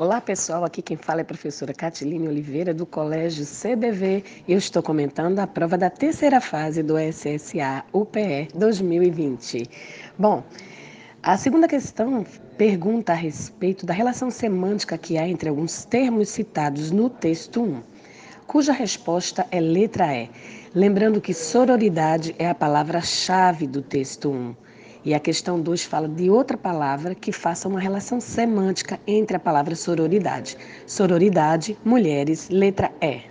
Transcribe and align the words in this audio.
Olá 0.00 0.18
pessoal, 0.18 0.64
aqui 0.64 0.80
quem 0.80 0.96
fala 0.96 1.20
é 1.20 1.24
a 1.24 1.26
professora 1.26 1.74
Catiline 1.74 2.26
Oliveira 2.26 2.72
do 2.72 2.86
Colégio 2.86 3.44
CBV 3.44 4.24
e 4.48 4.52
eu 4.54 4.56
estou 4.56 4.82
comentando 4.82 5.38
a 5.40 5.46
prova 5.46 5.76
da 5.76 5.90
terceira 5.90 6.40
fase 6.40 6.82
do 6.82 6.94
SSA 6.98 7.84
UPE 7.92 8.48
2020. 8.54 9.68
Bom, 10.18 10.42
a 11.22 11.36
segunda 11.36 11.68
questão 11.68 12.24
pergunta 12.56 13.12
a 13.12 13.14
respeito 13.14 13.84
da 13.84 13.92
relação 13.92 14.30
semântica 14.30 14.96
que 14.96 15.18
há 15.18 15.28
entre 15.28 15.50
alguns 15.50 15.84
termos 15.84 16.30
citados 16.30 16.90
no 16.90 17.10
texto 17.10 17.60
1, 17.60 17.82
cuja 18.46 18.72
resposta 18.72 19.46
é 19.50 19.60
letra 19.60 20.16
E. 20.16 20.30
Lembrando 20.74 21.20
que 21.20 21.34
sororidade 21.34 22.34
é 22.38 22.48
a 22.48 22.54
palavra-chave 22.54 23.66
do 23.66 23.82
texto 23.82 24.30
1. 24.30 24.69
E 25.02 25.14
a 25.14 25.20
questão 25.20 25.58
2 25.58 25.84
fala 25.84 26.06
de 26.06 26.28
outra 26.28 26.58
palavra 26.58 27.14
que 27.14 27.32
faça 27.32 27.66
uma 27.66 27.80
relação 27.80 28.20
semântica 28.20 29.00
entre 29.06 29.36
a 29.36 29.40
palavra 29.40 29.74
sororidade. 29.74 30.58
Sororidade, 30.86 31.76
mulheres, 31.82 32.50
letra 32.50 32.92
E. 33.00 33.29